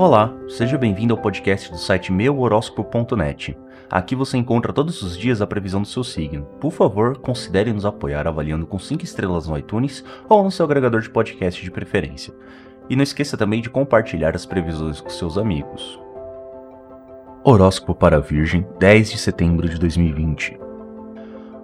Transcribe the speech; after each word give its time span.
Olá, 0.00 0.32
seja 0.46 0.78
bem-vindo 0.78 1.12
ao 1.12 1.20
podcast 1.20 1.72
do 1.72 1.76
site 1.76 2.12
meuhoróscopo.net. 2.12 3.58
Aqui 3.90 4.14
você 4.14 4.36
encontra 4.36 4.72
todos 4.72 5.02
os 5.02 5.18
dias 5.18 5.42
a 5.42 5.46
previsão 5.46 5.82
do 5.82 5.88
seu 5.88 6.04
signo. 6.04 6.44
Por 6.60 6.70
favor, 6.70 7.18
considere 7.18 7.72
nos 7.72 7.84
apoiar 7.84 8.28
avaliando 8.28 8.64
com 8.64 8.78
5 8.78 9.02
estrelas 9.02 9.48
no 9.48 9.58
iTunes 9.58 10.04
ou 10.28 10.44
no 10.44 10.52
seu 10.52 10.64
agregador 10.64 11.00
de 11.00 11.10
podcast 11.10 11.60
de 11.60 11.68
preferência. 11.72 12.32
E 12.88 12.94
não 12.94 13.02
esqueça 13.02 13.36
também 13.36 13.60
de 13.60 13.68
compartilhar 13.68 14.36
as 14.36 14.46
previsões 14.46 15.00
com 15.00 15.10
seus 15.10 15.36
amigos. 15.36 15.98
Horóscopo 17.42 17.92
para 17.92 18.18
a 18.18 18.20
Virgem, 18.20 18.64
10 18.78 19.10
de 19.10 19.18
setembro 19.18 19.68
de 19.68 19.80
2020. 19.80 20.60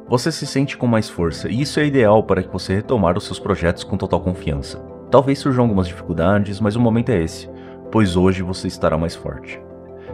Você 0.08 0.32
se 0.32 0.44
sente 0.44 0.76
com 0.76 0.89
mais 0.89 1.08
força 1.08 1.48
e 1.48 1.61
isso 1.61 1.79
é 1.79 1.86
ideal 1.86 2.25
para 2.25 2.43
que 2.43 2.53
você 2.53 2.75
retomar 2.75 3.16
os 3.16 3.26
seus 3.26 3.39
projetos 3.39 3.85
com 3.85 3.96
total 3.96 4.21
confiança. 4.21 4.85
Talvez 5.08 5.39
surjam 5.39 5.62
algumas 5.62 5.86
dificuldades, 5.86 6.58
mas 6.58 6.75
o 6.75 6.80
momento 6.80 7.11
é 7.11 7.22
esse 7.22 7.54
pois 7.94 8.16
hoje 8.16 8.43
você 8.43 8.66
estará 8.66 8.98
mais 8.98 9.14
forte. 9.14 9.62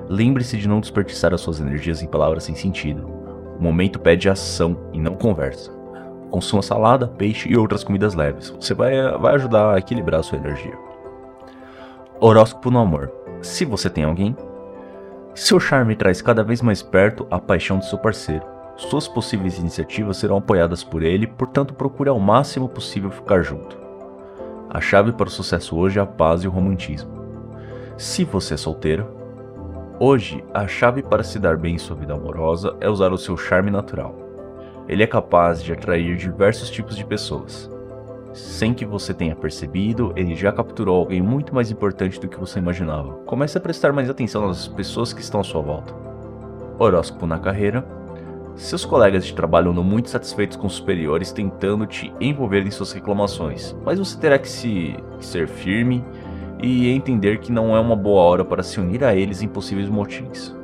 Lembre-se 0.06 0.58
de 0.58 0.68
não 0.68 0.80
desperdiçar 0.80 1.32
as 1.32 1.40
suas 1.40 1.60
energias 1.60 2.02
em 2.02 2.06
palavras 2.06 2.44
sem 2.44 2.54
sentido. 2.54 3.06
O 3.58 3.62
momento 3.62 3.98
pede 3.98 4.28
ação 4.28 4.76
e 4.92 5.00
não 5.00 5.14
conversa. 5.14 5.72
Consuma 6.30 6.60
salada, 6.60 7.08
peixe 7.08 7.48
e 7.48 7.56
outras 7.56 7.82
comidas 7.82 8.12
leves. 8.12 8.50
Você 8.50 8.74
vai, 8.74 8.92
vai 9.16 9.34
ajudar 9.36 9.74
a 9.74 9.78
equilibrar 9.78 10.20
a 10.20 10.22
sua 10.22 10.36
energia. 10.36 10.76
Horóscopo 12.20 12.70
no 12.70 12.80
amor. 12.80 13.10
Se 13.40 13.64
você 13.64 13.88
tem 13.88 14.04
alguém, 14.04 14.36
seu 15.34 15.58
charme 15.58 15.96
traz 15.96 16.20
cada 16.20 16.44
vez 16.44 16.60
mais 16.60 16.82
perto 16.82 17.26
a 17.30 17.38
paixão 17.38 17.78
do 17.78 17.84
seu 17.86 17.96
parceiro. 17.96 18.44
Suas 18.76 19.08
possíveis 19.08 19.58
iniciativas 19.58 20.18
serão 20.18 20.36
apoiadas 20.36 20.84
por 20.84 21.02
ele, 21.02 21.26
portanto 21.26 21.72
procure 21.72 22.10
ao 22.10 22.20
máximo 22.20 22.68
possível 22.68 23.10
ficar 23.10 23.40
junto. 23.40 23.78
A 24.68 24.82
chave 24.82 25.12
para 25.12 25.28
o 25.28 25.30
sucesso 25.30 25.78
hoje 25.78 25.98
é 25.98 26.02
a 26.02 26.06
paz 26.06 26.44
e 26.44 26.46
o 26.46 26.50
romantismo. 26.50 27.19
Se 28.00 28.24
você 28.24 28.54
é 28.54 28.56
solteiro, 28.56 29.06
hoje 29.98 30.42
a 30.54 30.66
chave 30.66 31.02
para 31.02 31.22
se 31.22 31.38
dar 31.38 31.58
bem 31.58 31.74
em 31.74 31.78
sua 31.78 31.94
vida 31.94 32.14
amorosa 32.14 32.74
é 32.80 32.88
usar 32.88 33.12
o 33.12 33.18
seu 33.18 33.36
charme 33.36 33.70
natural. 33.70 34.16
Ele 34.88 35.02
é 35.02 35.06
capaz 35.06 35.62
de 35.62 35.70
atrair 35.70 36.16
diversos 36.16 36.70
tipos 36.70 36.96
de 36.96 37.04
pessoas. 37.04 37.70
Sem 38.32 38.72
que 38.72 38.86
você 38.86 39.12
tenha 39.12 39.36
percebido, 39.36 40.14
ele 40.16 40.34
já 40.34 40.50
capturou 40.50 40.98
alguém 40.98 41.20
muito 41.20 41.54
mais 41.54 41.70
importante 41.70 42.18
do 42.18 42.26
que 42.26 42.40
você 42.40 42.58
imaginava. 42.58 43.12
Comece 43.26 43.58
a 43.58 43.60
prestar 43.60 43.92
mais 43.92 44.08
atenção 44.08 44.48
nas 44.48 44.66
pessoas 44.66 45.12
que 45.12 45.20
estão 45.20 45.40
à 45.40 45.44
sua 45.44 45.60
volta. 45.60 45.94
Horóscopo 46.78 47.26
na 47.26 47.38
carreira. 47.38 47.84
Seus 48.56 48.82
colegas 48.82 49.26
de 49.26 49.34
trabalho 49.34 49.72
andam 49.72 49.84
muito 49.84 50.08
satisfeitos 50.08 50.56
com 50.56 50.68
os 50.68 50.72
superiores 50.72 51.32
tentando 51.32 51.84
te 51.84 52.10
envolver 52.18 52.66
em 52.66 52.70
suas 52.70 52.92
reclamações, 52.92 53.76
mas 53.84 53.98
você 53.98 54.18
terá 54.18 54.38
que 54.38 54.48
se 54.48 54.96
que 55.18 55.26
ser 55.26 55.46
firme 55.46 56.02
e 56.62 56.88
entender 56.90 57.38
que 57.38 57.52
não 57.52 57.76
é 57.76 57.80
uma 57.80 57.96
boa 57.96 58.22
hora 58.22 58.44
para 58.44 58.62
se 58.62 58.80
unir 58.80 59.04
a 59.04 59.14
eles 59.14 59.42
em 59.42 59.48
possíveis 59.48 59.88
motins. 59.88 60.54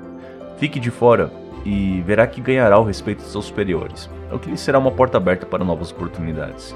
Fique 0.59 0.81
de 0.81 0.91
fora 0.91 1.31
e 1.65 2.01
verá 2.03 2.27
que 2.27 2.41
ganhará 2.41 2.79
o 2.79 2.85
respeito 2.85 3.23
de 3.23 3.29
seus 3.29 3.47
superiores, 3.47 4.09
o 4.33 4.39
que 4.39 4.51
lhe 4.51 4.57
será 4.57 4.79
uma 4.79 4.91
porta 4.91 5.17
aberta 5.17 5.47
para 5.47 5.65
novas 5.65 5.91
oportunidades. 5.91 6.75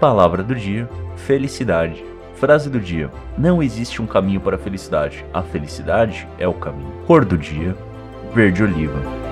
Palavra 0.00 0.42
do 0.42 0.54
dia: 0.54 0.88
felicidade. 1.16 2.04
Frase 2.34 2.70
do 2.70 2.78
dia: 2.78 3.10
Não 3.36 3.62
existe 3.62 4.00
um 4.00 4.06
caminho 4.06 4.40
para 4.40 4.56
a 4.56 4.58
felicidade, 4.58 5.24
a 5.34 5.42
felicidade 5.42 6.28
é 6.38 6.46
o 6.46 6.54
caminho. 6.54 6.92
Cor 7.06 7.24
do 7.24 7.36
dia: 7.36 7.76
verde 8.32 8.62
oliva. 8.62 9.27